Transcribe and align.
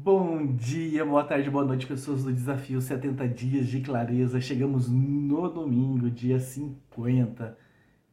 Bom 0.00 0.54
dia, 0.54 1.04
boa 1.04 1.24
tarde, 1.24 1.50
boa 1.50 1.64
noite, 1.64 1.84
pessoas 1.84 2.22
do 2.22 2.32
Desafio 2.32 2.80
70 2.80 3.28
Dias 3.30 3.66
de 3.66 3.80
Clareza. 3.80 4.40
Chegamos 4.40 4.88
no 4.88 5.48
domingo, 5.50 6.08
dia 6.08 6.38
50. 6.38 7.58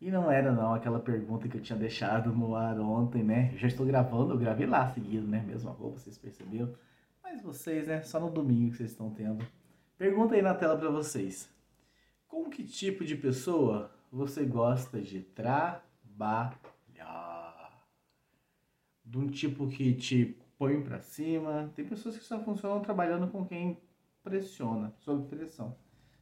E 0.02 0.10
não 0.10 0.32
era 0.32 0.52
não 0.52 0.74
aquela 0.74 1.00
pergunta 1.00 1.48
que 1.48 1.56
eu 1.56 1.62
tinha 1.62 1.78
deixado 1.78 2.34
no 2.34 2.56
ar 2.56 2.80
ontem, 2.80 3.24
né? 3.24 3.52
Eu 3.54 3.60
já 3.60 3.68
estou 3.68 3.86
gravando, 3.86 4.34
eu 4.34 4.38
gravei 4.40 4.66
lá 4.66 4.92
seguido, 4.92 5.28
né? 5.28 5.46
Mesma 5.46 5.70
roupa, 5.70 6.00
vocês 6.00 6.18
perceberam. 6.18 6.74
Mas 7.24 7.44
vocês, 7.44 7.88
né? 7.88 8.02
Só 8.02 8.20
no 8.20 8.32
domingo 8.32 8.72
que 8.72 8.78
vocês 8.78 8.90
estão 8.90 9.12
tendo. 9.12 9.46
Pergunta 9.96 10.34
aí 10.34 10.42
na 10.42 10.56
tela 10.56 10.76
para 10.76 10.90
vocês. 10.90 11.48
Com 12.28 12.50
que 12.50 12.64
tipo 12.64 13.06
de 13.06 13.16
pessoa 13.16 13.92
você 14.12 14.44
gosta 14.44 15.00
de 15.00 15.20
trabalhar? 15.20 16.50
De 19.06 19.20
um 19.20 19.28
tipo 19.28 19.68
que 19.68 19.94
te 19.94 20.36
põe 20.58 20.82
para 20.82 21.00
cima. 21.00 21.72
Tem 21.76 21.86
pessoas 21.86 22.18
que 22.18 22.24
só 22.24 22.40
funcionam 22.40 22.82
trabalhando 22.82 23.28
com 23.32 23.46
quem 23.46 23.80
pressiona, 24.24 24.94
sob 25.00 25.28
pressão. 25.28 25.76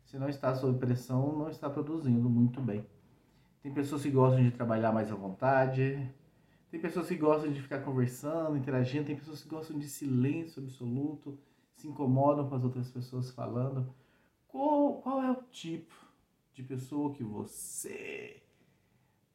Se 0.05 0.17
não 0.17 0.27
está 0.27 0.53
sob 0.53 0.77
pressão, 0.77 1.37
não 1.37 1.49
está 1.49 1.69
produzindo 1.69 2.29
muito 2.29 2.61
bem. 2.61 2.85
Tem 3.61 3.73
pessoas 3.73 4.03
que 4.03 4.11
gostam 4.11 4.43
de 4.43 4.51
trabalhar 4.51 4.91
mais 4.91 5.11
à 5.11 5.15
vontade. 5.15 6.11
Tem 6.69 6.79
pessoas 6.79 7.07
que 7.07 7.15
gostam 7.15 7.51
de 7.51 7.61
ficar 7.61 7.79
conversando, 7.79 8.57
interagindo. 8.57 9.05
Tem 9.05 9.15
pessoas 9.15 9.41
que 9.41 9.49
gostam 9.49 9.79
de 9.79 9.87
silêncio 9.87 10.61
absoluto, 10.61 11.39
se 11.75 11.87
incomodam 11.87 12.47
com 12.49 12.55
as 12.55 12.63
outras 12.63 12.91
pessoas 12.91 13.31
falando. 13.31 13.93
Qual, 14.47 15.01
qual 15.01 15.23
é 15.23 15.31
o 15.31 15.43
tipo 15.43 15.93
de 16.53 16.61
pessoa 16.61 17.13
que 17.13 17.23
você 17.23 18.43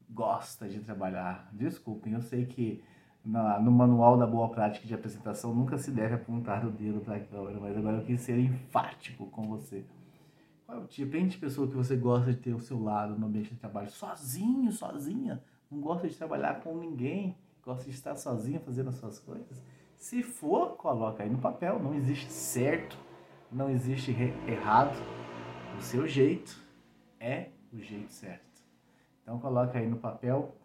gosta 0.09 0.69
de 0.69 0.79
trabalhar? 0.79 1.49
Desculpem, 1.51 2.13
eu 2.13 2.21
sei 2.21 2.45
que 2.45 2.83
na, 3.23 3.59
no 3.59 3.71
manual 3.71 4.17
da 4.17 4.25
boa 4.25 4.49
prática 4.49 4.87
de 4.87 4.93
apresentação 4.93 5.53
nunca 5.53 5.77
se 5.77 5.91
deve 5.91 6.15
apontar 6.15 6.65
o 6.65 6.71
dedo 6.71 7.01
para 7.01 7.17
a 7.17 7.19
câmera, 7.19 7.59
mas 7.59 7.77
agora 7.77 7.97
eu 7.97 8.05
quis 8.05 8.21
ser 8.21 8.39
enfático 8.39 9.27
com 9.27 9.47
você. 9.47 9.85
Qual 10.65 10.77
é 10.77 10.81
o 10.81 10.87
tipo 10.87 11.17
de 11.17 11.37
pessoa 11.37 11.67
que 11.67 11.75
você 11.75 11.95
gosta 11.95 12.31
de 12.31 12.39
ter 12.39 12.51
ao 12.51 12.59
seu 12.59 12.81
lado 12.81 13.17
no 13.17 13.25
ambiente 13.25 13.49
de 13.49 13.59
trabalho? 13.59 13.89
Sozinho, 13.89 14.71
sozinha? 14.71 15.43
Não 15.69 15.79
gosta 15.79 16.07
de 16.07 16.15
trabalhar 16.15 16.61
com 16.61 16.77
ninguém? 16.77 17.35
Gosta 17.63 17.85
de 17.85 17.91
estar 17.91 18.15
sozinha 18.15 18.59
fazendo 18.59 18.89
as 18.89 18.95
suas 18.95 19.19
coisas? 19.19 19.61
Se 19.97 20.21
for, 20.21 20.75
coloca 20.77 21.23
aí 21.23 21.29
no 21.29 21.39
papel. 21.39 21.79
Não 21.79 21.93
existe 21.93 22.31
certo, 22.31 22.97
não 23.51 23.69
existe 23.69 24.11
errado. 24.47 24.95
O 25.77 25.81
seu 25.81 26.07
jeito 26.07 26.63
é 27.19 27.49
o 27.73 27.79
jeito 27.79 28.11
certo. 28.11 28.63
Então 29.23 29.39
coloca 29.39 29.77
aí 29.77 29.87
no 29.87 29.97
papel 29.97 30.55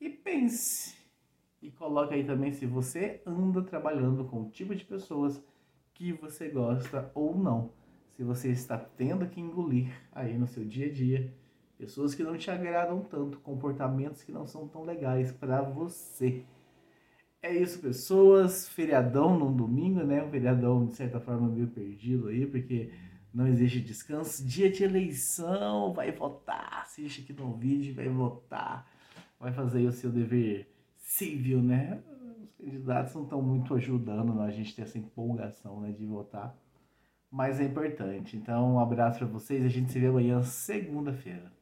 e 0.00 0.08
pense 0.08 1.05
e 1.60 1.70
coloca 1.70 2.14
aí 2.14 2.24
também 2.24 2.52
se 2.52 2.66
você 2.66 3.20
anda 3.26 3.62
trabalhando 3.62 4.24
com 4.24 4.42
o 4.42 4.50
tipo 4.50 4.74
de 4.74 4.84
pessoas 4.84 5.42
que 5.94 6.12
você 6.12 6.48
gosta 6.48 7.10
ou 7.14 7.36
não. 7.36 7.70
Se 8.16 8.22
você 8.22 8.50
está 8.50 8.78
tendo 8.78 9.26
que 9.28 9.40
engolir 9.40 9.90
aí 10.12 10.36
no 10.38 10.46
seu 10.46 10.64
dia 10.64 10.86
a 10.86 10.92
dia 10.92 11.34
pessoas 11.78 12.14
que 12.14 12.22
não 12.22 12.36
te 12.36 12.50
agradam 12.50 13.00
tanto, 13.00 13.38
comportamentos 13.38 14.22
que 14.22 14.32
não 14.32 14.46
são 14.46 14.66
tão 14.66 14.84
legais 14.84 15.32
para 15.32 15.60
você. 15.62 16.44
É 17.42 17.54
isso, 17.54 17.80
pessoas. 17.80 18.68
Feriadão 18.68 19.38
num 19.38 19.54
domingo, 19.54 20.02
né? 20.02 20.22
Um 20.22 20.30
feriadão 20.30 20.86
de 20.86 20.94
certa 20.94 21.20
forma 21.20 21.48
meio 21.48 21.68
perdido 21.68 22.28
aí, 22.28 22.46
porque 22.46 22.90
não 23.32 23.46
existe 23.46 23.80
descanso. 23.80 24.44
Dia 24.44 24.70
de 24.70 24.82
eleição, 24.82 25.92
vai 25.92 26.10
votar. 26.10 26.82
Assiste 26.82 27.20
aqui 27.22 27.32
no 27.32 27.54
vídeo, 27.54 27.94
vai 27.94 28.08
votar. 28.08 28.90
Vai 29.38 29.52
fazer 29.52 29.86
o 29.86 29.92
seu 29.92 30.10
dever 30.10 30.66
civil, 31.06 31.62
né? 31.62 32.02
Os 32.42 32.52
candidatos 32.56 33.14
não 33.14 33.22
estão 33.22 33.40
muito 33.40 33.74
ajudando 33.74 34.34
né? 34.34 34.44
a 34.44 34.50
gente 34.50 34.74
ter 34.74 34.82
essa 34.82 34.98
empolgação 34.98 35.80
né, 35.80 35.92
de 35.92 36.04
votar, 36.04 36.54
mas 37.30 37.60
é 37.60 37.64
importante. 37.64 38.36
Então, 38.36 38.74
um 38.74 38.80
abraço 38.80 39.18
para 39.20 39.28
vocês 39.28 39.64
a 39.64 39.68
gente 39.68 39.92
se 39.92 40.00
vê 40.00 40.08
amanhã, 40.08 40.42
segunda-feira. 40.42 41.55